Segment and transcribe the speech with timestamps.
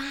[0.00, 0.06] 嘿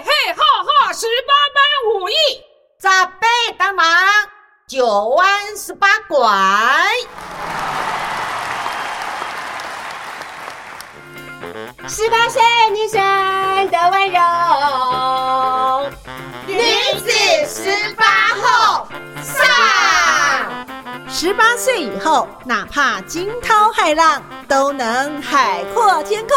[0.00, 1.60] 嘿哈哈，十八般
[1.92, 2.14] 武艺，
[2.80, 3.26] 扎背
[3.58, 3.84] 当忙，
[4.66, 6.26] 九弯十八拐。
[11.86, 12.40] 十八岁
[12.70, 12.98] 女生
[13.70, 14.18] 的温柔，
[21.16, 26.36] 十八岁以后，哪怕惊涛骇浪，都能海阔天空。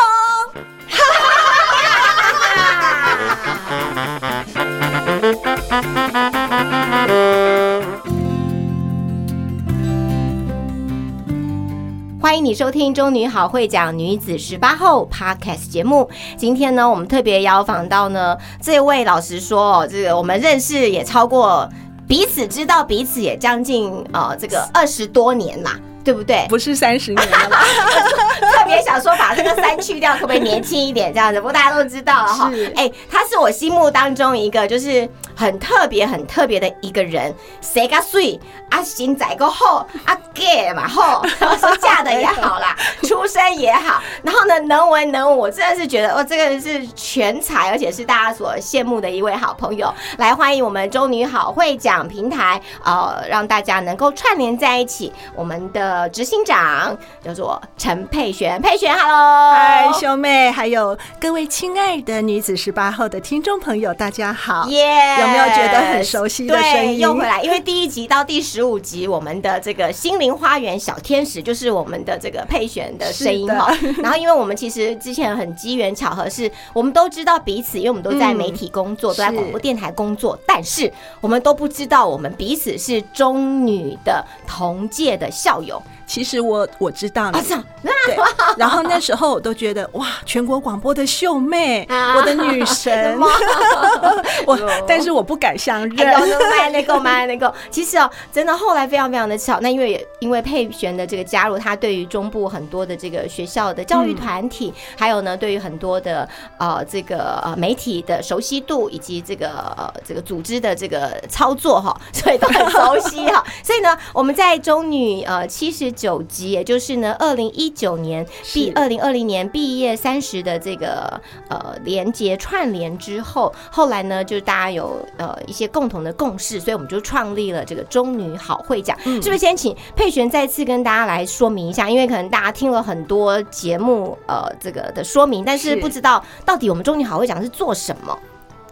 [12.22, 16.08] 欢迎你收听《中女好会讲女子十八后》Podcast 节目。
[16.38, 21.68] 今天呢，我们特别邀访到呢这位，老实说，哦，这个我们认识也超过
[22.08, 25.78] 彼此知道彼此也将近呃这个二十多年啦。
[26.08, 26.46] 对不对？
[26.48, 27.66] 不是三十年了吧？
[28.40, 31.14] 特别想说把这个三去掉，可不可以年轻一点？
[31.14, 32.50] 这样子，不过大家都知道了哈。
[32.78, 35.06] 哎，他是我心目当中一个就是
[35.38, 37.34] 很特别、很特别的一个人。
[37.62, 38.82] 谁个睡啊？
[38.84, 41.22] 心仔个厚啊，gay 嘛厚，
[41.60, 49.94] 说嫁的也好啦， 出身也好，然后呢能文能武，我真的是觉得哦，这个人是全才，而且是大家所羡慕的一位好朋友。
[50.18, 55.88] 来欢迎我们中女好会讲平台，呃，让大家能够串联在一起，我们的。
[55.98, 64.86] 呃，执行长叫做陈佩璇，佩璇，Hello，嗨，兄妹，还有各位亲爱的女子十八号的听众朋友，大家好，耶，
[65.28, 67.00] 有没有觉得很熟悉的声音？
[67.00, 73.72] 又回来，因为第一集到第十五集，我们的这个心灵花园小天使就是我们的这个配选的声音哈。
[74.02, 85.82] 然后，因为我们其实之前很机缘巧合，是我们都知道彼此，因为我们都在媒体工作，都在广播电台工作，但是我们都不知道我们彼此是中女的同届的校友。
[86.08, 88.18] 其实我我知道了，对。
[88.58, 93.20] 然后那时候我都觉得哇，全国广播的秀妹，我的女神。
[94.48, 94.58] 我，
[94.88, 96.08] 但是我不敢相认。
[96.50, 97.54] 买那个买那个。
[97.70, 99.60] 其实哦，真的后来非常非常的巧。
[99.60, 113.44] 那因为因为佩璇的这个加入，她对于中部很多的这个学校的教育团体，还有呢，对于很多的呃这个呃媒体的熟悉度，以及这个呃这个组织的这个操作哈，所以都很熟悉哈。
[113.62, 115.92] 所以呢，我们在中女呃七十。
[115.98, 121.20] 九级，也就是呢，二零一九年毕，二零二零年毕业三十的这个
[121.50, 129.38] 呃连接串联之后，后来呢，就是大家有呃一些共同的共识，所以我们就创立了这个中女好会讲，是不是？
[129.40, 138.18] 先请佩璇再次跟大家来说明一下，因为可能大家听了很多节目呃这个的说明，但是不知道到底我们中女好会奖是做什么。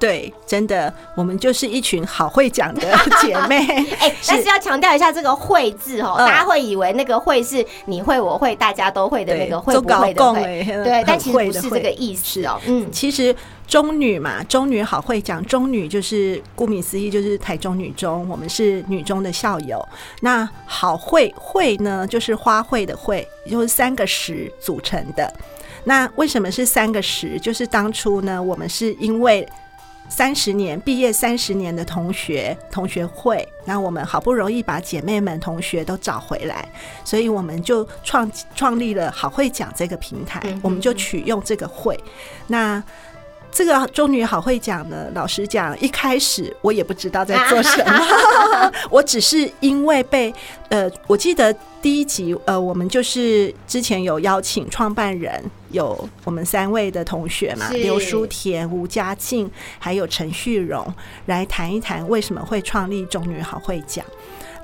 [0.06, 2.82] 对，真的，我们就是一群好会讲的
[3.22, 3.66] 姐妹。
[4.00, 12.62] 哎，但是要强调一下这个“会”字哦，大家会以为那个“会”是你会我会大家都会的那个会不会的会，对，但其实不是这个意思哦。
[12.68, 13.36] 嗯，其实
[13.68, 19.84] 中女嘛，中女好会讲，中女就是顾名思义就是台中女中，我们是女中的校友。
[20.22, 25.34] 那好会会呢，就是花卉的会，就是三个十组成的。
[25.84, 27.40] 那为什么是三个十？
[27.40, 29.48] 就是当初呢，我们是因为。
[30.08, 36.68] 三十年毕业三十年的同学同学会，那我们好不容易把姐妹们同学都找回来，
[37.04, 42.00] 所以我们就创创立了好会讲这个平台，我们就取用这个会。
[42.48, 42.82] 那
[43.52, 50.34] 这个中女好会讲呢，老实讲，一开始我也不知道在做什么， 我只是因为被
[50.70, 51.56] 呃，我记得。
[51.82, 55.40] 第一集，呃，我们就是之前有邀请创办人，
[55.76, 60.92] 有我们三位的同学嘛，刘淑田、吴佳庆，还有陈旭荣，
[61.28, 64.04] 来谈一谈为什么会创立中女好会讲。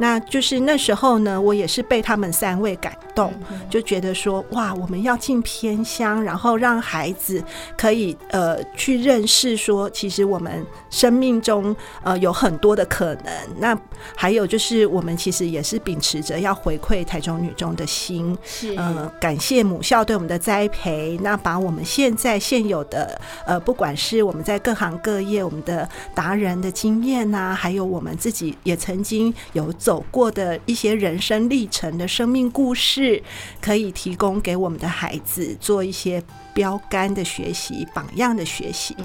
[0.01, 3.31] 那就是那时候呢，我也是被他们三位感动，
[3.69, 7.43] 就觉得说，哇，我们要进偏乡，然后让孩子
[7.77, 13.31] 可以呃去认识说，其实我们生命中呃有很多的可能。
[13.59, 13.77] 那
[14.15, 18.35] 还有就是，我们其实也是秉持着要回馈台中女中的心，
[18.75, 21.19] 呃，感谢母校对我们的栽培。
[21.21, 29.90] 那把我们现在现有的呃，不管是我们在各行各业我们的达人的经验呐，还有我们自己也曾经有走。
[29.91, 33.21] 走过的一些人生历程的生命故事，
[33.59, 36.23] 可以提供给我们的孩子做一些。
[36.53, 38.95] 标杆的学习，榜样的学习，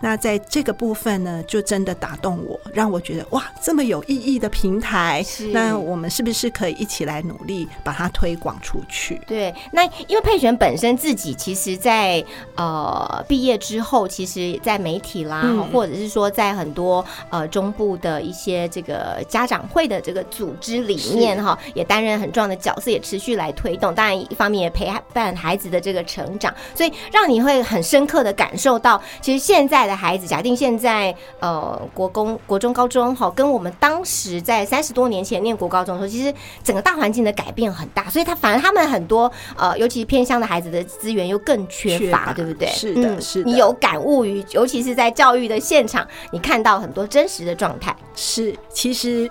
[0.00, 9.20] 那在这个部分呢，就真的打动我，让我觉得哇，这么有意义的平台，那我们是不是可以一起来努力把它推广出去？
[9.26, 12.24] 对，那因为佩璇本身自己其实，在
[12.56, 15.42] 呃毕业之后，其实，在媒体啦，
[15.72, 23.94] 或者是说在很多呃中部的一些这个家长会的这个组织里面哈，也担任很重要的角色，也持续来推动。
[23.94, 42.68] 当然，一方面也陪伴孩子的这个成长，所以让你会很深刻的感受到，其实现在的孩子，假定现在呃国公、国中、高中哈，跟我们当时在三十多年前念国高中的时候，其实整个大环境的改变很大，所以他反而他们很多呃，尤其是偏乡的孩子的资源又更缺乏对不对？
[42.68, 47.94] 是的是的你有感悟于，尤其是在教育的现场，你看到很多真实的状态。
[48.14, 49.30] 是，其实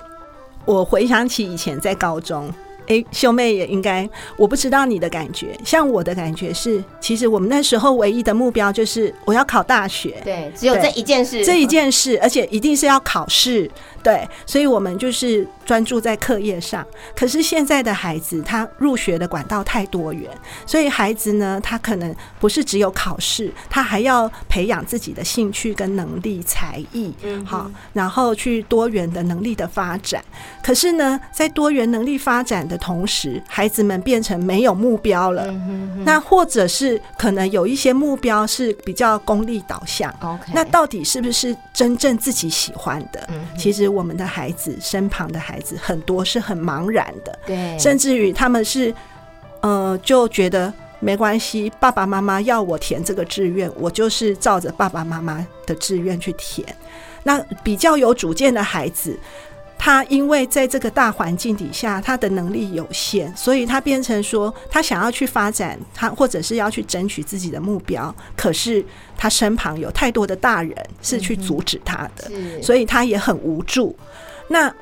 [0.65, 2.51] 我回想起以前在高中，
[2.87, 13.69] 诶，秀妹也应该，我不知道你的感觉，像我的感觉是，其实我们那时候唯一的目标就是我要考大学，对，只有这一件事，这一件事，而且一定是要考试，
[14.05, 16.85] 对，所以我们就是专注在课业上。
[17.15, 20.29] 可是现在的孩子，他入学的管道太多元，
[20.63, 30.23] 所以孩子呢，他可能不是只有考试，他还要培养自己的兴趣跟能力、才艺，嗯好，然后去多元的能力的发展。
[30.61, 35.51] 可是呢，在多元能力发展的同时，孩子们变成没有目标了。
[36.05, 40.13] 那或者是可能有一些目标是比较功利导向，
[40.53, 43.27] 那到底是不是真正自己喜欢的？
[43.29, 48.93] 嗯其实我们的孩子身旁的孩子很多是很茫然的，对，甚至于他们是
[49.61, 56.67] 呃就觉得没关系，爸爸妈妈要我填这个志愿，我就是照着爸爸妈妈的志愿去填。
[57.23, 59.17] 那比较有主见的孩子。
[59.77, 68.83] 他因为在这个大环境底下，他的能力有限，所以他变成说，他想要去发展他，或者是要去争取自己的目标，可是
[69.17, 72.27] 他身旁有太多的大人是去阻止他的。
[72.29, 73.95] 是，所以他也很无助。
[74.47, 74.73] 那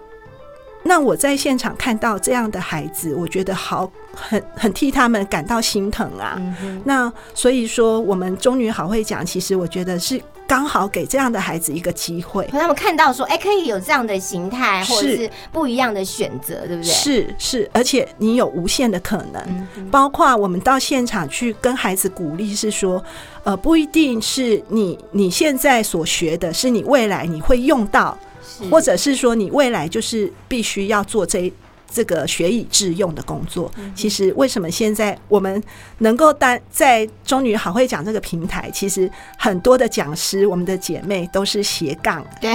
[0.84, 6.36] 那我在现场看到这样的孩子，我觉得好很很替他们感到心疼啊。
[6.62, 12.48] 嗯，那所以说，我们中女好会讲，其实我觉得是刚好给这样的孩子一个机会。
[12.52, 16.92] 让他们看到说，哎，可以有这样的形态，或者是是不一样的选择，对不对？
[16.92, 19.42] 是是，而且你有无限的可能。
[19.78, 23.02] 嗯，包括我们到现场去跟孩子鼓励，是说，
[23.46, 28.33] 呃，不一定是你你现在所学的，是你未来你会用到，是
[28.70, 31.52] 或者是说你未来就是必须要做这
[31.94, 33.72] 这个学以致用的工作。
[33.96, 35.62] 其实为什么现在我们
[36.00, 42.54] 能够担在中女好会讲这个平台，其实很多的讲师，我们的姐妹都是斜杠，对，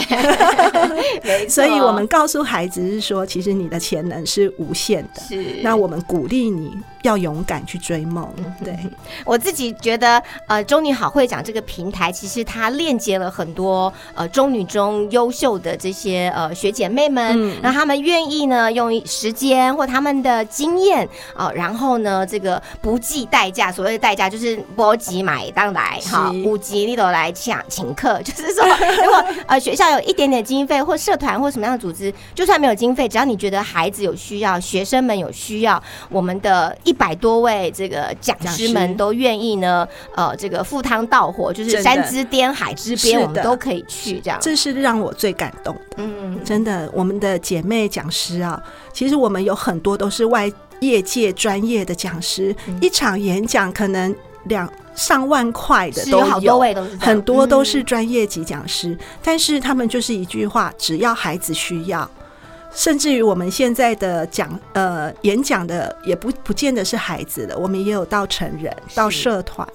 [1.49, 5.23] 所以我们告诉孩子是说，其实你的潜能是无限的。
[5.23, 5.61] 是。
[5.63, 8.29] 那我们鼓励你要勇敢去追梦，
[8.65, 8.77] 对，
[9.25, 17.57] 我自己觉得，呃，中女好会讲这个平台，其实它链接了很多呃中女中优秀的这些呃学姐妹们，嗯。
[17.63, 18.93] 让他们愿意呢用
[19.29, 28.65] 时间或他们的经验啊、然后呢这个不计代价，所谓的代价就是波及买单来哈，是五级你都来抢请客， 就是说
[29.05, 39.87] 如果呃学校有一点点经费或社团或什么样的组织，就算没有经费，只要你觉得孩子有需要，学生们有需要，我们的一百多位这个讲师们都愿意呢，
[40.17, 44.39] 呃，这个赴汤蹈火，就是山之巅、海之边，我们都可以去这样。
[44.41, 45.81] 这是让我最感动的。
[45.99, 48.61] 嗯，真的，我们的姐妹讲师啊，
[48.93, 50.51] 其实我们有很多都是外
[50.81, 62.09] 业界专业的讲师，嗯一场演讲可能两上万块的都是有好多位都是很多都嗯是专业级讲师，但是他们就是一句话：只要孩子需要。
[62.75, 69.67] 甚至于我们现在的讲呃演讲的也不不见得是孩子的，我们也有到成人、到社团，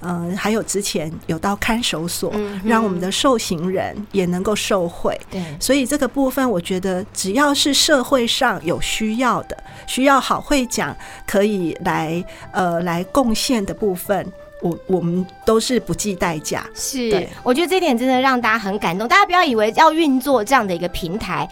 [0.00, 5.18] 嗯、还有之前有到看守所，嗯让我们的受刑人也能够受惠。
[5.30, 14.26] 对，所以这个部分，我觉得只要是社会上有需要的，需要好会讲可以来呃来贡献的部分，
[14.62, 16.66] 我我们都是不计代价。
[16.74, 19.06] 是，我觉得这点真的让大家很感动。
[19.06, 21.48] 大家不要以为要运作这样的一个平台。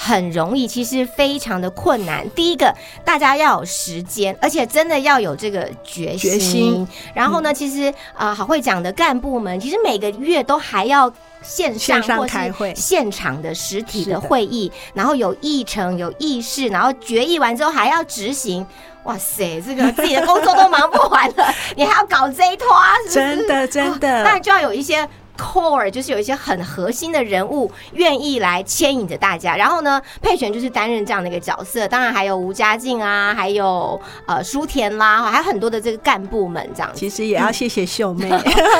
[0.00, 2.24] 很容易，其实非常的困难。
[2.30, 2.72] 第一个，
[3.04, 6.30] 大家要有时间，而且真的要有这个决心。
[6.30, 11.12] 决心然后呢，其实啊、呃好会讲的干部们，其实每个月都还要
[11.42, 18.64] 线上或会现场的实体的会议，然后有议程、有议事，然后决议完之后还要执行。
[19.04, 22.68] 哇塞，这个自己的工作都忙不完了， 你还要搞这一拖，
[23.08, 29.56] 是不是真的真的当然就要有一些 core，就是有一些很核心的人物愿意来牵引着大家。
[29.56, 36.90] 然后呢，佩璇就是担任这样的一个角色，当然还有吴家静啊，还有呃舒田啦，还有很多的这个干部们这样。
[36.94, 38.28] 其实也要谢谢秀妹，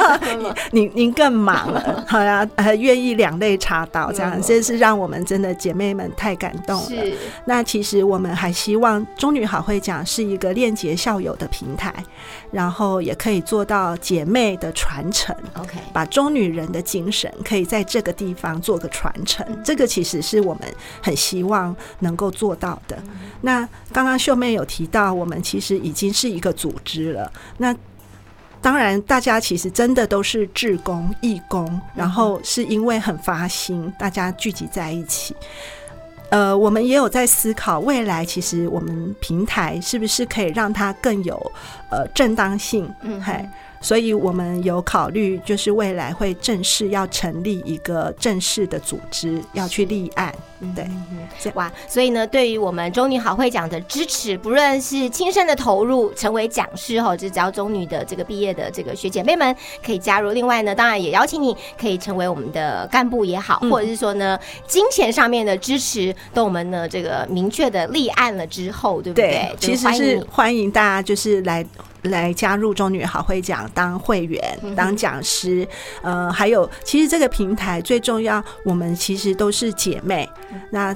[0.72, 6.88] 您您更忙了， 好呀，还愿意两肋插刀，这样这是让我们真的姐妹们太感动了。
[6.88, 11.94] 是，那其实我们还希望中女好会讲是一个链接校友的平台，
[12.50, 19.46] 然后也可以做到姐妹的传承，OK，把中女人的精神，可以在这个地方做个传承。
[19.64, 20.62] 这个其实是我们
[21.02, 22.96] 很希望能够做到的。
[23.40, 27.32] 那刚刚秀妹有提到，我们其实已经是一个组织了。
[27.56, 27.74] 那
[28.60, 35.34] 当然，大家其实真的都是志工、义工，然后是因为很发心，大家聚集在一起。
[36.30, 41.52] 呃，我们也有在思考未来，其实我们平台是不是可以让它更有
[41.90, 42.92] 呃正当性？
[43.02, 43.48] 嗯，嗨。
[43.80, 50.34] 所以我们有考虑，就是未来会正式要成立一个正式的组织，要去立案。
[50.74, 50.84] 对，
[51.54, 51.70] 哇！
[51.86, 59.54] 所以呢，对于我们中女好会讲的支持，不论是亲身的投入，成为讲师哈，就只要中女的这个毕业的这个学姐妹们
[59.86, 60.32] 可以加入。
[60.32, 69.54] 另外呢，当然也邀请你可以成为我们的干部也好，或者是说呢，金钱上面的支持，等我们呢这个明确的立案了之后，对不对？
[69.60, 71.64] 其实是欢迎大家就是来。
[72.02, 75.66] 来加入中女好会讲当会员当讲师，
[76.02, 80.28] 呃，还有其实这个平台最重要，我们其实都是姐妹，
[80.70, 80.94] 那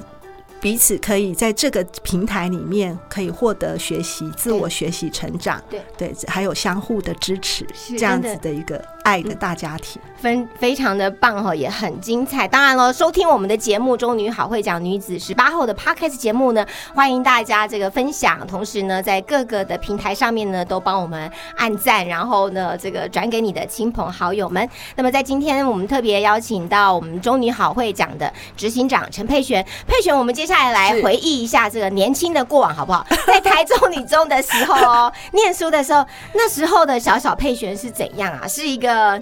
[0.61, 5.81] 彼此可以在这个平台里面可以获得学习、自我学习、成长，对。
[5.99, 7.67] 对，还有相互的支持，
[7.99, 8.81] 这样子的一个。
[9.03, 12.47] 爱的大家庭，非非常的棒哈，也很精彩。
[12.47, 24.69] 当然了，收听我们的节目《中女好会讲女子十八后》的 podcast 节目呢，欢迎大家这个分享，同时呢，在各个的平台上面呢，都帮我们按赞，然后呢，这个转给你的亲朋好友们。
[24.95, 33.05] 那么在今天，我们特别邀请到我们中女好会讲的执行长陈佩璇，佩璇，我们接下来来回忆一下这个年轻的过往，好不好？
[33.27, 38.47] 在台中女中的时候哦，念书的时候，那时候的小小佩璇是怎样啊？
[38.47, 38.92] 是一个。
[38.93, 39.19] 呃，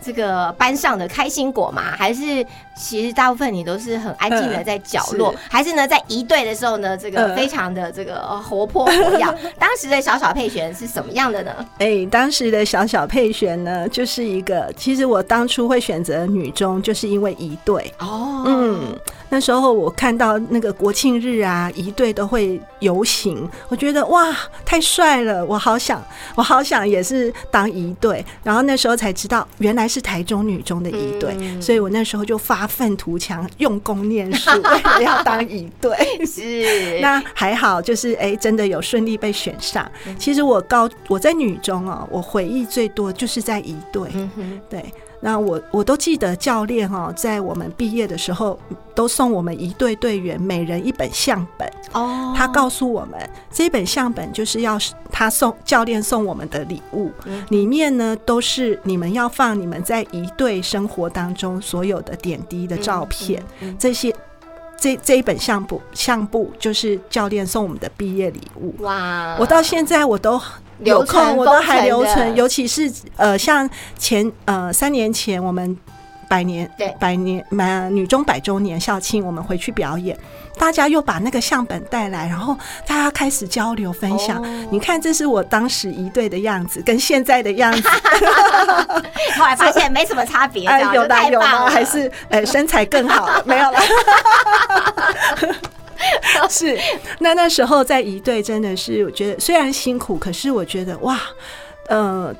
[0.00, 2.44] 这个班上的开心果嘛，还是
[2.80, 9.18] 其实大部分你都是很安静的在角落，还是呢在一队的时候呢，这个非常的这个活泼活跃。
[9.58, 11.52] 当时的小小佩璇是什么样的呢？
[11.78, 18.98] 哎，当时的小小佩璇呢，就是一个，其实我当初会选择女中，就是因为一队哦，嗯。
[19.32, 25.46] 那时候我看到那个国庆日啊，一队都会游行，我觉得哇，太帅了！
[25.46, 26.02] 我好想，
[26.34, 28.24] 我好想也是当一队。
[28.42, 35.94] 然后那时候才知道，原来是台中女中的一队，所以我那时候就发愤图强，用功念书， 为了要当一队。
[36.24, 39.90] 是， 那还好，就是哎，真的有顺利被选上。
[40.18, 44.08] 其实我高我在女中哦，我回忆最多就是在一队，
[44.70, 44.84] 对。
[45.20, 48.58] 那我我都记得教练哈，在我们毕业的时候，
[48.94, 52.34] 都送我们一队队员每人一本相本哦。
[52.36, 53.18] 他告诉我们，
[53.50, 54.78] 这本相本就是要
[55.10, 57.10] 他送教练送我们的礼物，
[57.50, 63.42] 里面呢都是你们要放你们在一队生活当中所有的点滴的照片。
[63.78, 64.14] 这些
[64.80, 68.74] 这这一本相簿相簿就是教练送我们的毕业礼物。
[68.82, 69.36] 哇！
[69.38, 70.40] 我到现在我都。
[70.82, 73.68] 有空我都还留存，尤其是呃，像
[73.98, 75.76] 前呃三年前我们
[76.30, 80.16] 百年对百年满女中百周年校庆，我们回去表演，
[80.56, 82.56] 大家又把那个相本带来，然后
[82.86, 84.40] 大家开始交流分享。
[84.70, 87.88] 你看，这是我当时一队的样子，跟现在的样子，
[89.36, 90.62] 后来发现没什么差别，
[90.94, 91.68] 有的有吗？
[91.68, 93.28] 还是呃身材更好？
[93.44, 93.80] 没有了。
[96.48, 96.78] 是，
[97.18, 101.18] 那那时候在一队真的是，我觉得虽然辛苦，可是我觉得哇，
[101.88, 102.32] 呃，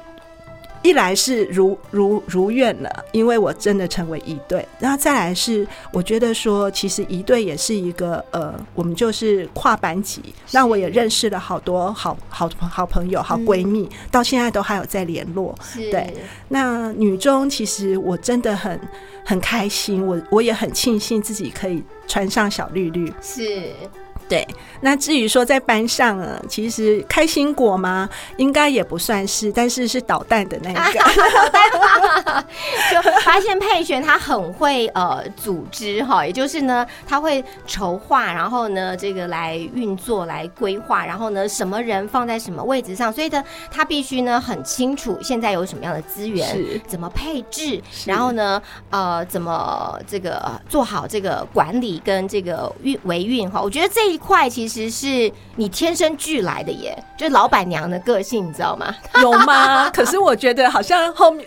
[0.82, 10.22] 一来是如如如愿了，因为我真的成为一队，然后再来是我觉得说，其实一队也是一个呃，我们就是跨班级，
[10.52, 15.54] 那我也认识了好多好好好朋友、好闺蜜，到现在都还有在联络。
[15.74, 16.14] 对，
[16.48, 18.80] 那女中其实我真的很
[19.24, 21.82] 很开心，我我也很庆幸自己可以。
[22.08, 23.70] 穿上小绿绿是。
[24.28, 24.44] 对，
[24.80, 28.08] 那至于说在班上啊，其实开心果吗？
[28.36, 31.00] 应该也不算是，但是是捣蛋的那一个。
[32.90, 53.60] 就发现佩璇她很会呃组织哈，也就是呢她会筹划，然后呢这个来运作、来规划，然后呢什么人放在什么位置上，所以呢她必须呢很清楚现在有什么样的资源，怎么配置，然后呢呃怎么这个做好这个管理跟这个运维运哈。
[53.60, 54.20] 我觉得这一。
[54.20, 58.94] 块其实是你天生俱来的耶，就是老板娘的个性，你知道吗？
[59.22, 59.88] 有吗？
[59.90, 61.46] 可是我觉得好像后面，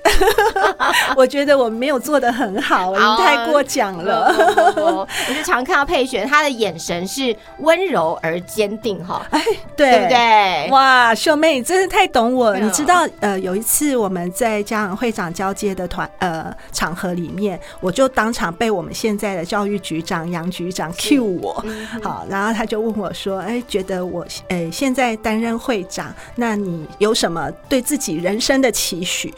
[1.16, 4.34] 我觉得我没有做的很好，你太过奖了。
[4.76, 9.42] 我就常看到佩璇，她的眼神是温柔而坚定，哈，哎，
[9.76, 10.70] 对不对？
[10.72, 12.56] 哇，秀妹你真是太懂我。
[12.58, 21.66] 你知道，呃，有一次我们在家长会长交接的团呃场合里面，我就当场被我们现在的教育局长杨局长 Q 我，
[22.02, 22.54] 好，然后。
[22.54, 29.34] 他就问我说：“哎，觉得我哎现在担任会长，那你有什么对自己人生的期许？”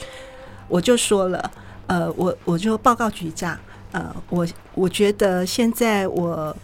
[0.67, 1.51] 我就说了
[1.87, 3.57] ：“呃，我我就报告局长，
[3.91, 6.55] 呃，我我觉得现在我。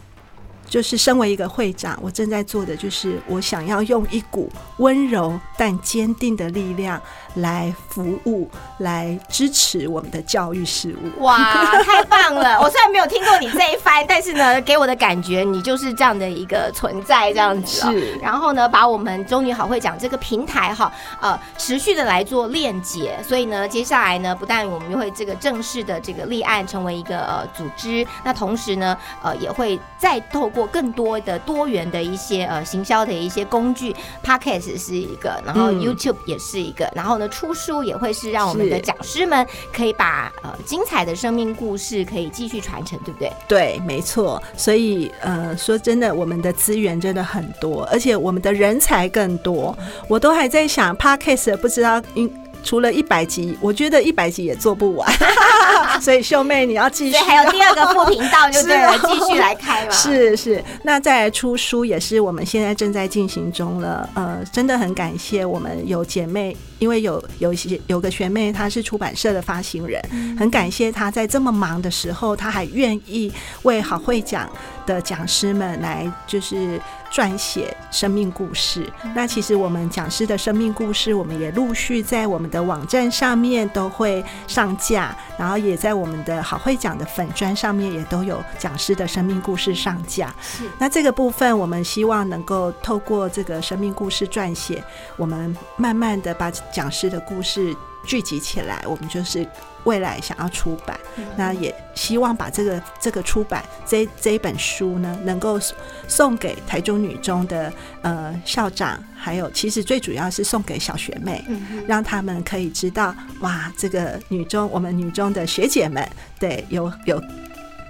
[0.72, 7.00] 就是身为一个会长，我正在做的就是我想要用一股温柔但坚定的力量
[7.36, 11.24] 来服务、来支持我们的教育事务。
[11.26, 11.38] 哇，
[11.84, 12.58] 太棒了！
[12.62, 17.82] 我虽然没有听过你这一番，但是呢，给我的感觉你就是这样的一个存在，这样子。
[17.82, 18.18] 是。
[18.22, 23.20] 然后呢，把我们中女好会讲这个平台哈，呃，持续的来做链接。
[23.28, 30.61] 所以呢，接下来呢，不但我们会这个正式的这个立案成为一个呃组织，那同时呢，呃，也会再透过。
[30.68, 43.32] 更多的多元的一些呃行销的一些工具，Podcast 是一个，然后 YouTube 也是一个，然后呢出书也会是让我们的讲师们可以把呃精彩的生命故事可以继续传承，对不对？
[43.48, 44.42] 对，没错。
[44.56, 49.78] 所以呃说真的，我们的资源真的很多，而且我们的人才更多。
[50.08, 52.32] 我都还在想 Podcast，不知道应。
[52.64, 55.12] 除了一百集，我觉得一百集也做不完，
[56.00, 59.92] 所以秀妹你要继续，还有第二个副频道就对了， 继续来开嘛。
[59.92, 64.08] 是是，那再来出书也是我们现在正在进行中了。
[64.14, 70.02] 呃，真的很感谢我们有姐妹，因为有有一些有个学妹她是出版社的发行人，
[70.38, 73.32] 很感谢她在这么忙的时候，她还愿意
[73.64, 74.50] 为好会讲
[74.86, 76.80] 的讲师们来就是。
[77.12, 90.34] 撰写生命故事，那其实我们讲师的生命故事，我们也陆续在我们的网站上面都会上架，然后也在我们的好会讲的粉砖上面也都有讲师的生命故事上架。
[90.42, 94.82] 是，那这个部分我们希望能够透过这个生命故事撰写，
[95.18, 97.76] 我们慢慢的把讲师的故事
[98.06, 99.46] 聚集起来，我们就是。
[99.84, 101.00] 未来想要出版，
[101.36, 105.60] 那也希望把这个这个出版这这一本书呢，能够
[106.08, 107.72] 送给台中女中的
[108.02, 111.44] 呃校长，还有其实最主要是送给小学妹，
[111.88, 116.08] 让他们可以知道哇，这个女中我们女中的学姐们，
[116.40, 117.22] 对，有有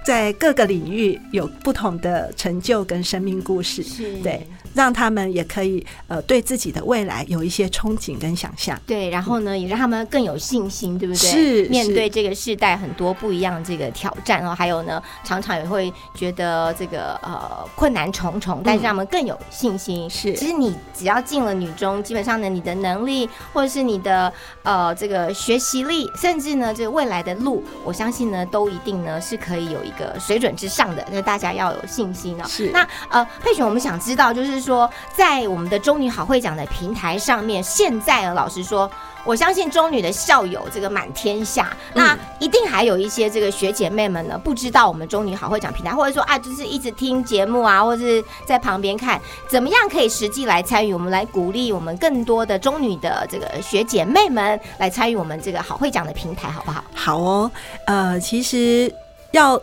[0.04, 3.84] 在各个领域有不同的成就跟生命故事，
[4.22, 4.46] 对。
[4.74, 8.78] 让他们也可以呃对自己的未来有一些憧憬跟想象。
[8.86, 11.18] 对，然后呢，也让他们更有信心，对不对？
[11.18, 11.64] 是。
[11.68, 20.08] 面对这个世代很多不一样这个挑战哦，还有呢，常常也会觉得这个呃困难重重，但是让他们更有信心。
[20.08, 20.32] 是。
[20.34, 31.06] 其实你只要进了女中，基本上呢，你的能力或者是你的呃这个学习力，甚至呢这个未来的路，我相信呢都一定呢是可以有一个水准之上的。
[31.10, 32.44] 那大家要有信心哦。
[32.48, 32.70] 是。
[32.72, 34.61] 那呃佩璇，我们想知道就是。
[34.62, 38.90] 说在我们的中女好会讲的平台上面，现在呢，老实说，
[39.24, 50.94] 我相信中女的校友这个满天下，那一定还有一些这个学姐妹们呢，不知道我们中女好会讲平台，或者说啊，就是一直听节目啊，或者是在旁边看，怎么样可以实际来参与？
[50.94, 56.84] 我们来鼓励我们更多的中女的这个学姐妹们来参与我们这个好会讲的平台，好不好？
[56.94, 57.50] 好哦，
[57.86, 58.94] 呃，其实
[59.32, 59.60] 要。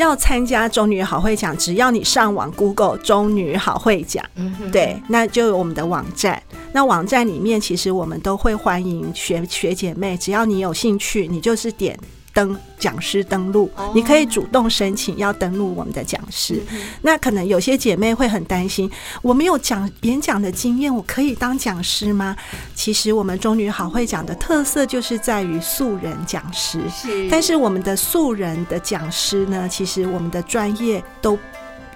[0.00, 4.24] 要参加中女好会讲，只要你上网 Google 中女好会讲，
[4.72, 6.42] 对，那就有我们的网站。
[6.72, 11.98] 那网站里面其实我们都会欢迎学学姐妹，只要你有兴趣，你就是点。
[12.32, 16.62] 登讲师登录，你可以主动申请要登录我们的讲师。
[17.02, 18.90] 那可能有些姐妹会很担心，
[19.22, 22.36] 我没有讲演讲的经验，我可以当讲师吗？
[22.74, 27.28] 其实我们中女好会讲的特色就是在于素人讲师，是。
[27.30, 31.38] 但是我们的素人的讲师呢，其实我们的专业都。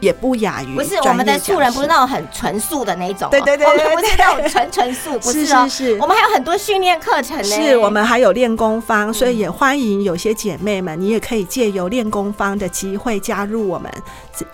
[0.05, 13.90] 也不亚于不是我们的素人，不是那种很纯素的那种，对对对，我们不是那种纯纯素，不是哦，是我们还有很多训练课程呢，是我们还有练功方，所以也欢迎有些姐妹们，你也可以借由练功方的机会加入我们，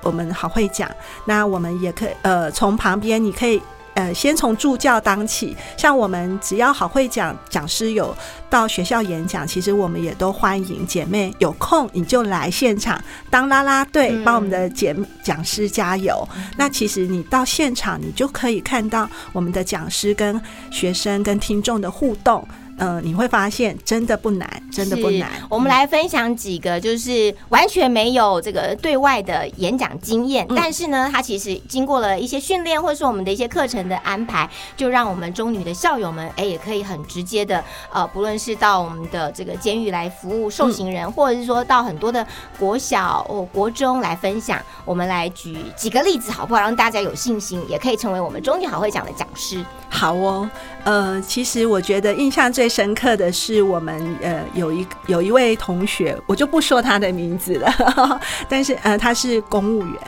[0.02, 0.88] 我们好会讲，
[1.24, 3.60] 那我们也可以呃从旁边你可以。
[4.00, 8.16] 呃，先从助教当起，像我们只要好会讲讲师有
[8.48, 16.26] 到学校演讲，其实我们也都欢迎姐妹有空你就来现场当啦啦队，帮我们的姐讲师加油。
[16.56, 22.42] 那其实你到现场，你就可以看到我们的讲师跟学生跟听众的互动。
[22.80, 25.30] 嗯，你会发现真的不难，真的不难。
[25.50, 37.62] 我们来分享几个，就是完全没有这个对外的演讲经验，但是呢，他其实经过了一些训练，或者是我们的一些课程的安排，就让我们中女的校友们，哎，也可以很直接的，
[37.92, 42.26] 呃，不论是到我们的这个监狱来服务受刑人，或者是说到很多的
[42.58, 44.58] 国小哦、国中来分享。
[44.86, 46.60] 我们来举几个例子，好不好？
[46.62, 49.62] 让大家有信心，也可以成为我们中女好会讲的讲师。
[49.88, 50.48] 好哦，
[50.84, 60.00] 呃，其实我觉得印象最深刻的是我们呃有一有一位同学，我就不说他的名字了， 但是呃他是公务员。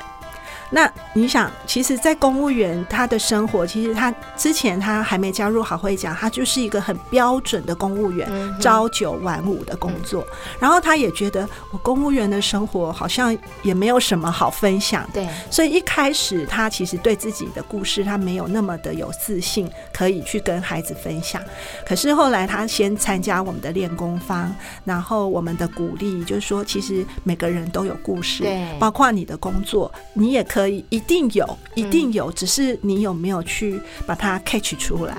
[0.74, 10.26] 那你想，其实，在公务员他的生活，其实他之前他还没加入好会讲，他就是一个很标准的公务员，嗯朝九晚五的工作。
[10.58, 15.22] 然后他也觉得我公务员的生活好像也没有什么好分享的。
[15.22, 21.42] 对，所以一开始他其实对自己的故事他没有那么的有自信，可以去跟孩子分享。
[21.87, 24.50] 可是后来他先参加我们的练功坊，
[24.87, 35.16] 然后我们的鼓励就是说，其实每个人都有故事对，包括你的工作，你也可以一定有，一定有，只是你有没有去把它 catch 出来。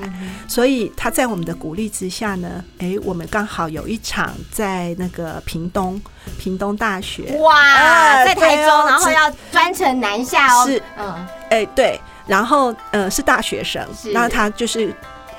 [0.47, 5.99] 所以他在我们的鼓励之下呢，诶，我们刚好有一场在那个屏东
[6.37, 13.85] 屏东大学，哇，哎在台中，然后要专程南下哦，是嗯，哎、对，然后呃是大学生。
[13.95, 14.93] 是，那他就是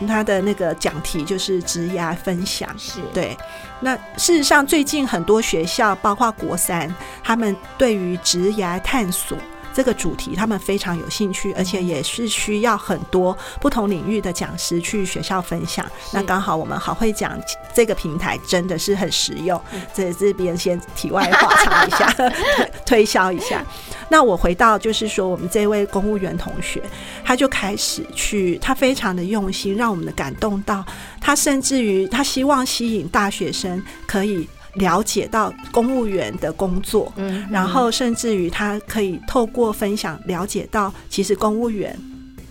[0.09, 2.69] 他的那个讲题就是职涯分享。
[2.77, 3.37] 是，对，
[3.81, 9.37] 那事实上最近很多学校，包括国三，他们对于职涯探索。
[9.75, 15.85] 这个主题他们非常有兴趣，而且也是需要很多不同领域的讲师去学校分享。
[16.13, 17.39] 那刚好我们好会讲
[17.75, 19.61] 这个平台真的是很实用，
[19.93, 22.11] 这这边先题外话插一下，
[22.87, 23.63] 推推销一下。
[24.09, 26.81] 那我回到就是说，我们这位公务员同学，
[27.25, 30.85] 他就开始去，他非常的用心，让我们的感动到，
[31.21, 41.97] 他甚至于他希望吸引大学生可以了解到公务员的工作，嗯，然后甚至于他可以透过分享了解到，其实公务员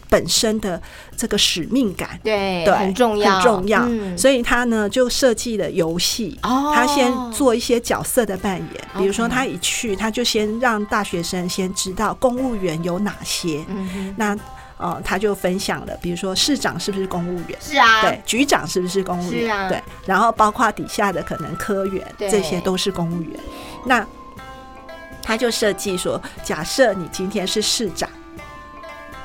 [0.09, 0.81] 本身的
[1.17, 2.19] 这个使命感。
[2.23, 3.81] 对，对，很重要，很重要。
[3.85, 13.65] 嗯所以他呢就设计了游戏，哦他先做一些角色的扮演，比如说他一去，他就先让大学生先知道公务员有哪些。
[13.67, 14.37] 嗯，那
[14.83, 17.57] 呃，他就分享了，比如说市长是不是公务员？
[17.61, 19.43] 是啊，对，局长是不是公务员？
[19.43, 23.39] 是啊对，然后包括底下的可能科员，对这些都是公务员。
[23.85, 24.05] 那
[25.21, 28.09] 他就设计说，假设你今天是市长，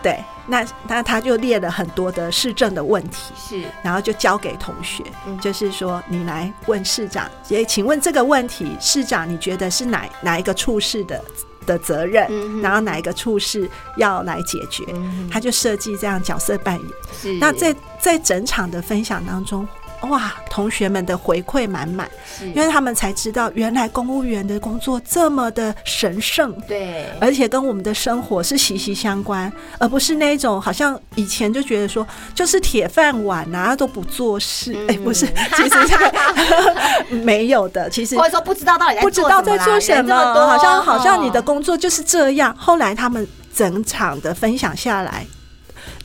[0.00, 11.20] 对，那那他就列了很多的市政的问题，是，然后就交给同学，嗯就是说你来问市长，也请问这个问题，市长你觉得是哪哪一个处室的
[11.68, 14.82] 的责任，嗯然后哪一个处事要来解决？
[14.88, 17.38] 嗯他就设计这样角色扮演。
[17.38, 19.68] 那在在整场的分享当中，
[20.02, 22.08] 哇，同学们的回馈满满，
[22.54, 26.52] 因为他们才知道原来公务员的工作这么的神圣。
[26.68, 42.54] 对，而且跟我们的生活是息息相关，而不是那种好像以前就觉得说就是铁饭碗啊都不做事，哎、嗯不是， 其实这个没有的，其实 或者说不知道到底在不知道在做什么多好像好像你的哦工作就是这样。
[42.56, 45.26] 后来他们整场的分享下来，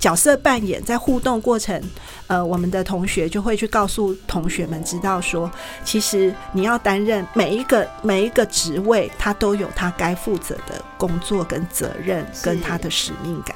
[0.04, 1.82] 角色扮演在互动过程，
[2.28, 5.50] 呃，我们的同学就会去告诉同学们知道说，
[5.86, 13.56] 其实你要担任每一个每一个职位，他都有他该负责的工作跟责任，跟他的使命感。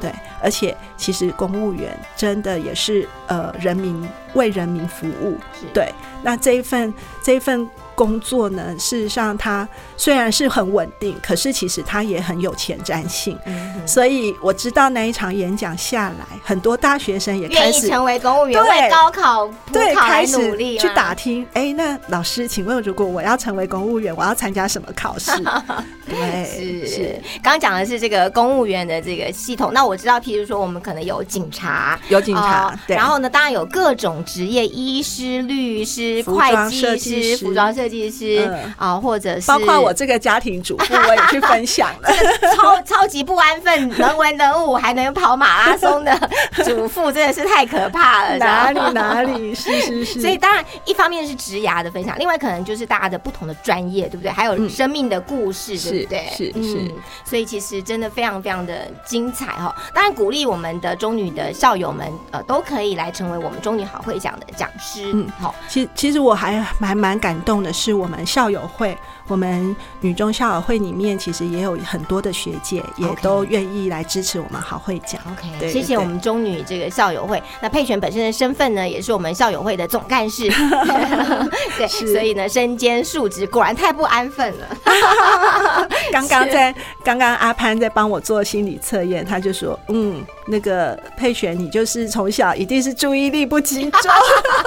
[0.00, 5.36] 对，而且其实公务员真的也是呃人民为人民服务，
[5.74, 5.92] 对。
[6.22, 13.36] 那这一份这一份工作呢，事实上它虽然是很稳定，可是其实它也很有前瞻性。
[13.44, 25.32] 嗯所以我知道那一场演讲下来，很多大学生也开始成为公务员，对为高考补对开始努力去打听，哎，那老师，请问如果我要成为公务员，我要参加什么考试？
[26.06, 29.72] 对，是，刚刚讲的是这个公务员的这个系统。
[29.72, 42.10] 那我知道，譬如说，我们可能有警察，有警察哦，对然后呢，当然有各种职业，医师、律师、服会计装设计师、师服装设计师嗯啊，或者是包括我这个家庭主妇，我也去分享了。
[42.56, 46.12] 超 超级不安分、能文能武，还能跑马拉松的
[46.64, 48.36] 主妇，真的是太可怕了。
[48.38, 50.20] 哪里哪里，是是是。
[50.20, 54.30] 所以当然，一方面是职涯的分享，另外可能就是大家的不同的专业，对不对？
[54.30, 56.26] 还有嗯生命的故事，是对不对？
[56.30, 56.92] 是是嗯，
[57.24, 59.74] 所以其实真的非常非常的精彩哈。
[59.94, 65.10] 当然，鼓励我们的中女的校友们，呃，都可以来成为我们中女好会讲的讲师。
[65.12, 75.20] 嗯好，其其实我还还蛮感动的是，我们校友会，我们女中校友会里面，其实也有很多的学姐也都愿意来支持我们好会讲。
[75.30, 77.42] OK，谢谢我们中女这个校友会。
[77.60, 80.48] 那佩璇本身的身份呢，也是我们校友会的总干事，
[81.76, 84.66] 对，所以呢，身兼数职，果然太不安分了。
[86.10, 94.12] 刚刚在刚刚阿潘在帮我做心理测验，他就说，嗯，那个佩璇，你就是从小一定是注意力不集中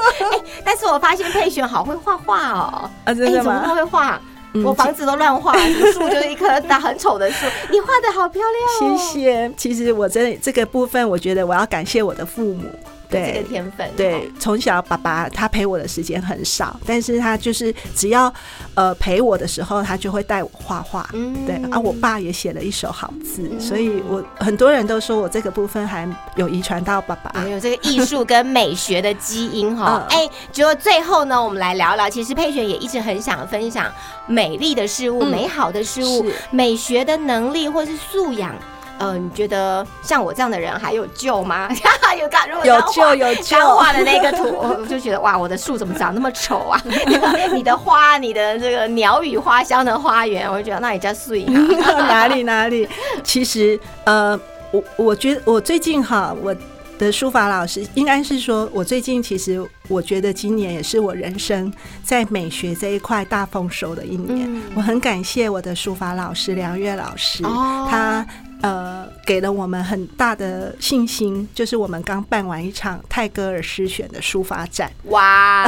[0.64, 3.62] 但是我发现佩璇好会画画哦，啊，哎，真的你怎么？
[3.74, 4.22] 会画？
[4.54, 5.54] 嗯我房子都乱画，
[5.94, 8.98] 树 就是一棵大很丑的树，你画的好漂亮哦。
[8.98, 9.52] 谢谢。
[9.56, 12.66] 其实我真的这个部分，我觉得我要感谢我的父母。
[13.12, 18.34] 对这个天分，对，从小爸爸他陪我的时间很少，但是他就是只要
[18.74, 21.08] 呃陪我的时候，他就会带我画画。
[21.14, 27.46] 嗯对啊，我爸也写了一手好字，所以我很多人都说我这个部分还有遗传到爸爸。
[27.46, 30.08] 有这个艺术跟美学的基因哈。
[30.10, 33.92] 嗯哎，结果最后呢，我们来聊聊，其实佩璇也一直很想分享
[34.28, 38.56] 美丽的事物、嗯美好的事物、美学的能力或是素养。
[39.02, 41.68] 呃，你觉得像我这样的人还有救吗？
[42.22, 44.44] 有刚如果有救有救刚画的那个图，
[44.80, 46.80] 我就觉得哇，我的树怎么长那么丑啊？
[47.52, 51.80] 你的花，你的这个鸟语花香的花园，我就觉得那也叫碎影。
[51.80, 52.88] 哪里哪里？
[53.24, 54.40] 其实呃，
[54.72, 56.56] 我我觉得我最近哈，我
[57.00, 61.72] 的书法老师应该是说，我最近其实我觉得今年也是我人生
[62.04, 64.48] 在美学这一块大丰收的一年。
[64.54, 68.26] 嗯我很感谢我的书法老师梁月老师，哦他。
[68.64, 75.68] 呃，给了我们很大的信心，就是我们刚办完一场泰戈尔诗选的书法展，哇，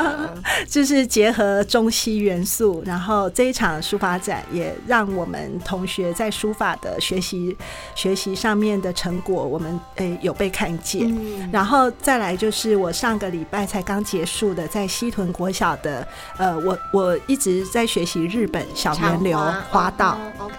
[0.68, 7.56] 就是结合中西元素，然后这一场书法展也让我们同学在书法的学习
[7.94, 11.10] 学习上面的成果，我们诶、有被看见。
[11.10, 19.38] 嗯然后再来就是我上个礼拜才刚结束的，在西屯国小的，呃，我我一直在学习日本小圆流
[19.70, 20.56] 花道，哦，OK，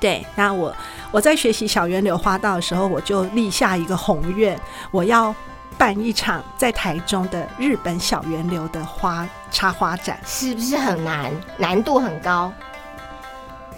[0.00, 0.74] 对，那我
[1.10, 4.58] 我在学习小圆流花道的时候，我就立下一个宏愿，
[4.90, 5.34] 我要
[5.76, 10.18] 办一场在台中的日本小圆流的花插花展。
[10.26, 11.30] 是不是很难？
[11.56, 12.52] 难度很高。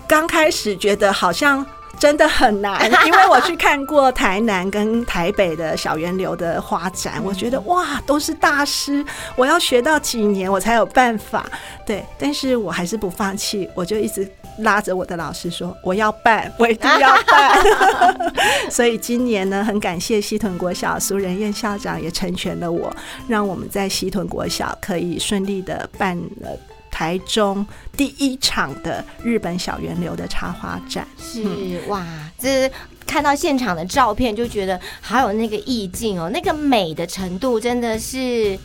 [0.06, 1.64] 刚开始觉得好像
[2.00, 9.04] 真的很难， 因为我去看过台南跟台北的小源流的花展，我觉得哇，都是大师，
[9.36, 11.44] 我要学到几年我才有办法。
[11.84, 14.26] 对，但是我还是不放弃，我就一直
[14.60, 17.60] 拉着我的老师说，我要办，我一定要办。
[18.70, 22.90] 所以今年呢，很感谢西屯国小苏仁燕校长也成全了我，
[23.28, 26.58] 让我们在西屯国小可以顺利的办了。
[27.00, 32.04] 台中第一场的日本小圆流的插花展，是哇，
[32.38, 32.70] 这
[33.06, 38.58] 看到现场的照片就觉得好有那个意境哦，那个美的程度真的是。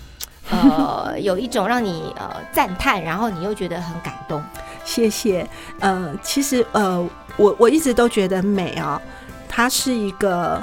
[0.49, 4.43] 呃， 有一种让你呃赞叹，然后你又觉得很感动。
[4.83, 5.47] 谢谢。
[5.79, 9.01] 呃，其实呃，我我一直都觉得美啊、
[9.47, 10.61] 它是一个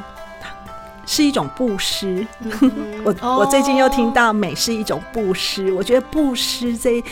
[1.04, 2.24] 是一种布施。
[3.02, 7.02] 我我最近又听到美是一种布施，我觉得布施这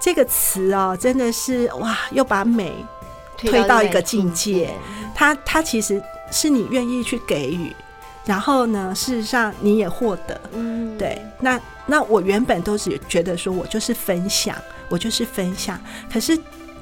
[0.00, 2.72] 这个词哦，真的是哇，又把美
[3.36, 4.70] 推到一个境界。
[5.14, 7.74] 它它其实是你愿意去给予，
[8.24, 10.40] 然后呢，事实上你也获得。
[10.52, 14.56] 嗯，对，那那我原本都是觉得说我就是分享，
[14.88, 15.80] 我就是分享，
[16.12, 16.38] 可是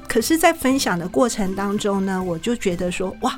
[0.07, 3.35] 可是，在分享的过程当中呢，我就觉得说哇，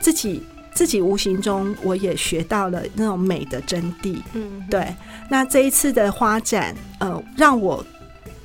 [0.00, 0.42] 自己
[0.74, 4.20] 自己无形中我也学到了那种美的真谛。
[4.32, 4.94] 嗯，对，
[5.30, 7.84] 那这一次的花展，呃，让我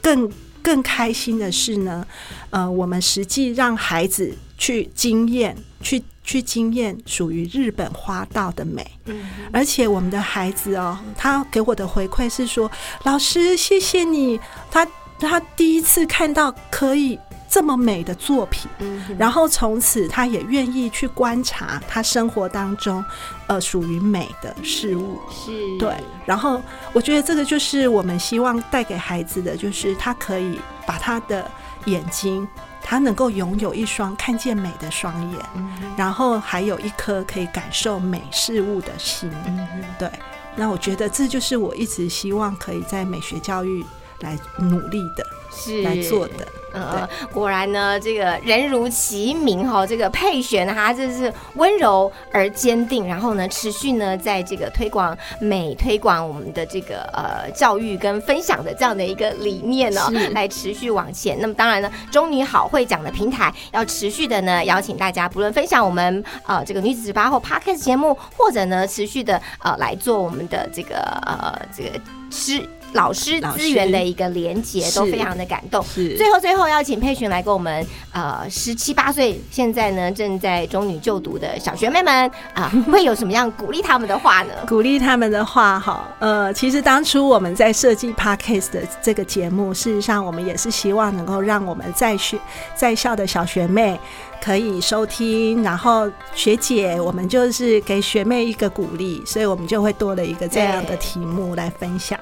[0.01, 0.31] 更
[0.67, 2.05] 更开心的是呢，
[2.49, 8.85] 呃，我们实际让孩子去经验，去去经验属于日本花道的美。
[9.05, 12.69] 嗯，而且我们的孩子哦，他给我的回馈是说
[13.05, 14.37] ：“老师，谢谢你。
[14.69, 14.85] 他”
[15.19, 17.17] 他第一次看到可以
[17.49, 23.03] 这么美的作品，嗯，然后从此他也愿意去观察他生活当中
[23.47, 25.19] 呃属于美的事物。
[25.31, 26.61] 是，对，然后
[26.93, 31.49] 我觉得这个就是我们希望带给孩子的，就是他可以把他的
[31.85, 32.45] 眼睛，
[32.81, 39.31] 他能够拥有一双看见美的双眼，嗯然后还有一颗可以感受美事物的心。
[39.45, 40.11] 嗯对，
[40.55, 43.85] 那我觉得这就是我一直希望可以在美学教育
[44.19, 46.47] 来努力的、是来做的。
[46.73, 61.39] 呃，果然呢，这个人如其名哈，这个佩璇她这是温柔而坚定，然后呢，持续呢在这个推广美、推广我们的这个呃教育跟分享的这样的一个理念呢、是来持续往前。
[61.39, 71.89] 那么当然呢，中女好会讲的平台要持续的呢邀请大家，不论分享我们呃这个女子十八后 podcast 节目，或者呢持续的呃来做我们的这个呃这个
[72.29, 72.61] 师
[72.93, 75.83] 老师资源的一个连接，都非常的感动。
[75.83, 84.53] 是最后，最后要请佩群来跟我们呃十七八岁，现在呢正在中女就读的小学妹们啊、 会有什么样鼓励他们的话呢？
[84.67, 92.37] 鼓励他们的话，哈，呃，其实当初我们在设计 podcast 的这个节目，事实上我们也是希望能够让我们在学
[92.75, 93.99] 在校的小学妹
[94.41, 102.17] 可以收听，然后学姐，我们就是给学妹一个鼓励，所以我们就会多了一个这样的题目来分享。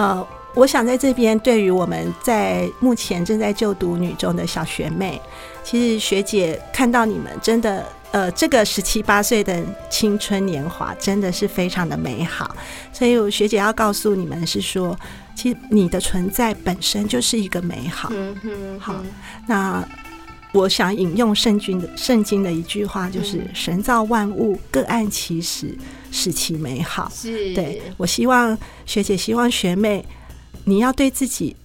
[0.00, 5.20] 呃，我想在这边，对于我们在目前正在就读女中的小学妹，
[5.62, 12.56] 其实学姐看到你们真的，呃，这个十七八岁的青春年华真的是非常的美好，
[12.94, 14.98] 所以我学姐要告诉你们是说，
[15.34, 18.08] 其实你的存在本身就是一个美好。
[18.10, 19.04] 嗯哼，好，
[19.46, 19.86] 那
[20.52, 25.76] 我想引用圣经的圣经的一句话，就是“神造万物，各按其时，
[26.10, 27.10] 使其美好”。
[27.14, 30.04] 是，对我希望学姐，希望学妹，
[30.64, 31.56] 你要对自己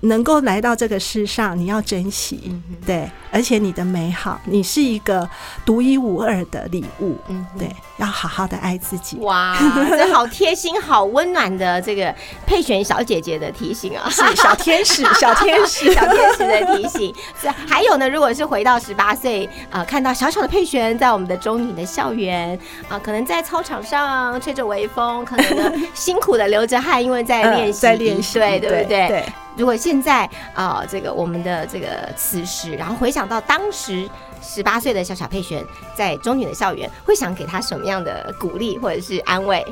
[0.00, 5.28] 能够来到这个世上，你要珍惜，嗯对，而且你的美好，你是一个
[5.64, 9.16] 独一无二的礼物，嗯对，要好好的爱自己。
[9.18, 9.56] 哇，
[9.90, 12.14] 这好贴心、好温暖的这个
[12.46, 14.08] 佩璇小姐姐的提醒啊！
[14.08, 17.14] 是小天使， 小天使，小天使的提醒。
[17.40, 22.58] 是，还有呢，如果是回到十八岁，呃，看到小小的佩璇在我们的中女的校园
[22.88, 29.08] 啊、可能在操场上吹着微风，可能呢 辛苦的流着汗，因为在嗯练习，在练习，对对不对？
[29.08, 29.24] 对，
[29.58, 34.08] 如果现在啊、这个我们的这个此时，然后回想到当时
[34.40, 35.64] 十八岁的小小佩璇
[35.96, 39.66] 在中女的校园，会想给她什么样的鼓励或者是安慰？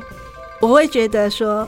[0.59, 1.67] 我会觉得说，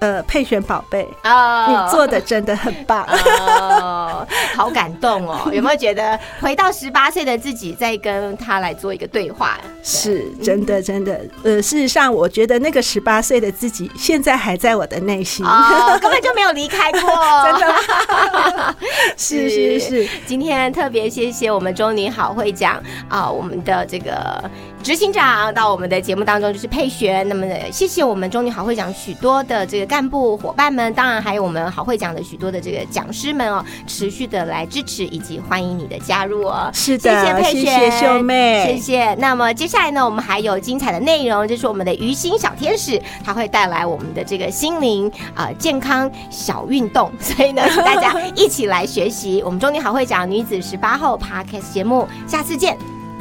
[0.00, 3.04] 呃，佩璇宝贝，啊你做的真的很棒。
[3.06, 5.50] 哦，好感动哦！
[5.52, 9.58] 有没有觉得回到十八岁的自己，再跟他来做一个对话？
[9.82, 11.20] 是真的，真的。
[11.42, 15.44] 呃，事实上，我觉得那个十八岁的自己，现在还在我的内心。
[15.44, 17.00] 哦，根本就没有离开过，
[17.44, 18.76] 真的？
[19.16, 24.42] 是是是，今天特别谢谢我们中女好会讲啊、我们的这个
[24.82, 27.28] 执行长到我们的节目当中，就是佩璇。
[27.28, 36.70] 那么呢谢谢我们中女好会长许多的这个干部伙伴们，当然还有我们好会长的许多的这个讲师们哦，持续的来支持以及欢迎你的加入哦。
[36.72, 39.14] 是的谢谢，佩璇，谢秀妹，谢谢。
[39.16, 52.76] 那么接下来呢，我们还有精彩的内容，就是我们的鱼心小天使，他会带来我们的这个心灵啊、呃健康小运动，所以呢，请大家一起来学习我们中女好会长女子十八号 Podcast 节目，下次见，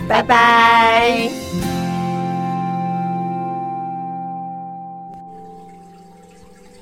[0.08, 1.30] 拜拜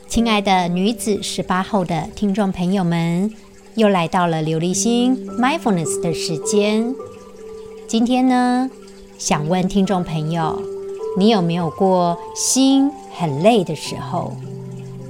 [0.08, 3.30] 亲爱的女子十八后的听众朋友们，
[3.74, 6.94] 又来到了刘立新 mindfulness 的时间。
[7.88, 8.70] 今天呢，
[9.18, 10.62] 想问听众朋友，
[11.18, 14.34] 你有没有过心很累的时候？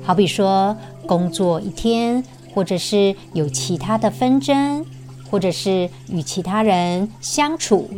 [0.01, 0.75] 好比说
[1.05, 2.23] 工作一天，
[2.53, 4.83] 或者是有其他的纷争，
[5.29, 7.89] 或者是与其他人相处，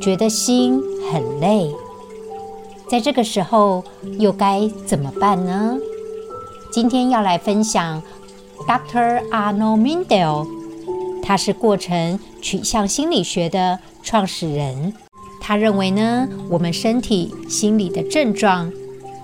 [0.00, 0.80] 觉得心
[1.12, 1.70] 很累。
[2.88, 3.84] 在这个时候，
[4.18, 5.78] 又该怎么办呢？
[6.72, 8.02] 今天要来分享
[8.66, 9.28] Dr.
[9.30, 10.46] Arnold Mindell，
[11.22, 14.92] 他是过程取向心理学的创始人。
[15.40, 18.72] 他认为呢，我们身体、心理的症状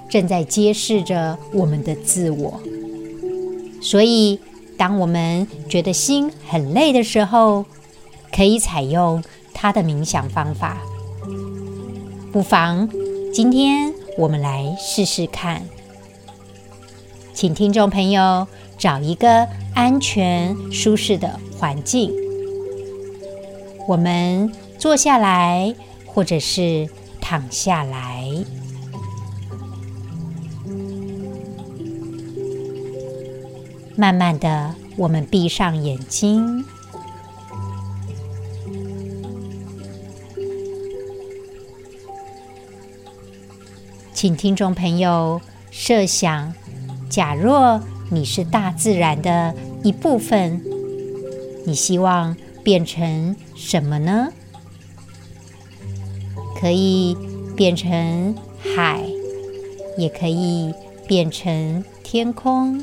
[0.09, 2.61] 正在揭示着我们的自我。
[3.81, 4.41] 所以，
[4.79, 7.65] 当我们觉得心很累的时候，
[8.33, 9.23] 可以采用
[9.55, 10.79] 他的冥想方法。
[12.33, 12.89] 不妨
[13.33, 15.63] 今天我们来试试看。
[17.33, 18.47] 请听众朋友
[18.79, 22.13] 找一个安全、舒适的环境，
[23.87, 25.75] 我们坐下来，
[26.07, 26.89] 或者是
[27.21, 28.27] 躺下来。
[33.97, 36.63] 慢慢的，我们闭上眼睛，
[44.13, 46.53] 请听众朋友设想。
[47.09, 47.81] 假若
[48.11, 50.61] 你是大自然的一部分，
[51.65, 54.29] 你希望变成什么呢？
[56.61, 57.17] 可以
[57.57, 59.03] 变成海，
[59.97, 60.75] 也可以
[61.07, 62.83] 变成天空，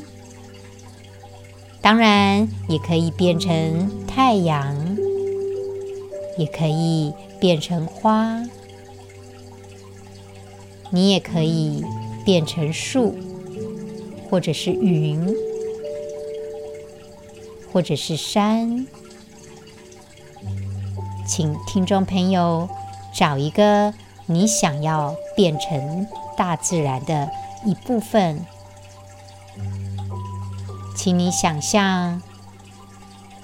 [1.84, 4.96] 当然也可以变成太阳，
[6.38, 8.42] 也可以变成花，
[10.88, 11.84] 你也可以
[12.24, 13.14] 变成树。
[14.30, 15.32] 或者是云，
[17.70, 18.84] 或者是山，
[21.24, 22.68] 请听众朋友
[23.14, 23.94] 找一个
[24.26, 26.04] 你想要变成
[26.36, 27.30] 大自然的
[27.64, 28.44] 一部分，
[31.04, 32.22] 请你想象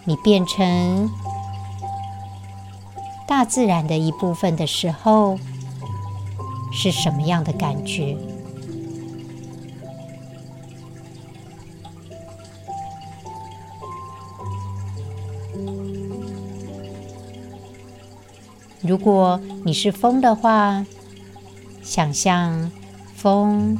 [0.07, 1.11] 你变成
[3.29, 5.39] 大自然的一部分的时候，
[6.73, 8.17] 是什么样的感觉？
[18.81, 20.87] 如果你是风的话，
[21.83, 22.71] 想象
[23.15, 23.77] 风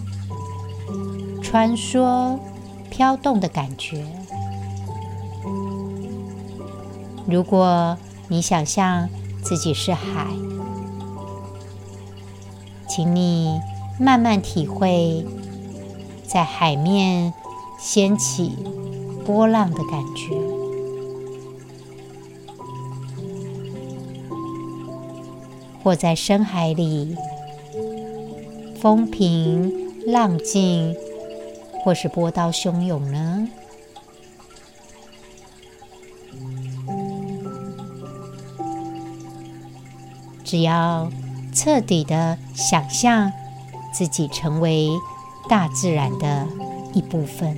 [1.43, 2.39] 穿梭
[3.01, 4.05] 飘动的感觉。
[7.27, 7.97] 如果
[8.29, 9.09] 你想象
[9.43, 10.27] 自己是海，
[12.87, 13.59] 请你
[13.99, 15.25] 慢慢体会
[16.27, 17.33] 在海面
[17.79, 18.53] 掀起
[19.25, 20.35] 波浪的感觉，
[25.83, 27.17] 或在深海里
[28.79, 30.95] 风平浪静，
[31.83, 33.49] 或是波涛汹涌呢？
[40.45, 41.09] 只要
[41.55, 43.33] 彻底的想象
[43.95, 44.91] 自己成为
[45.49, 46.47] 大自然的
[46.93, 47.57] 一部分，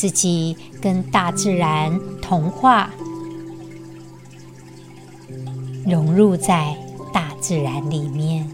[0.00, 2.88] 自己跟大自然同化，
[5.86, 6.74] 融入在
[7.12, 8.48] 大自然里面。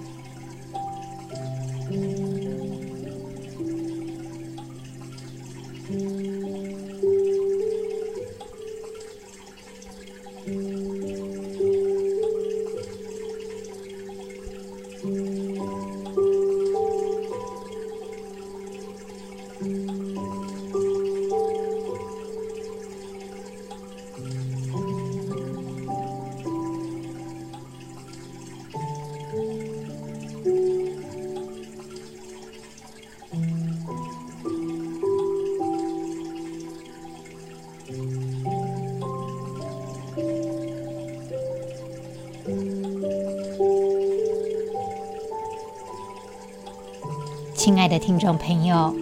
[47.67, 48.95] 亲爱的听众朋友，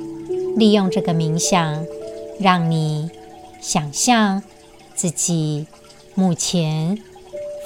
[0.56, 1.84] 利用这个冥想，
[2.40, 3.10] 让你
[3.60, 4.42] 想象
[4.94, 5.66] 自己
[6.14, 6.98] 目前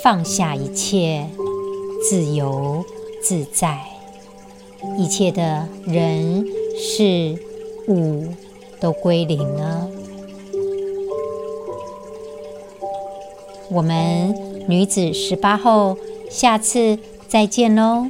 [0.03, 1.29] 放下一切，
[2.03, 2.85] 自由
[3.23, 3.79] 自在，
[4.99, 6.45] 一切的人
[6.77, 7.39] 事
[7.87, 8.25] 物
[8.81, 9.89] 都归零了。
[13.71, 14.35] 我们
[14.67, 15.97] 女子十八后，
[16.29, 18.09] 下次再见喽。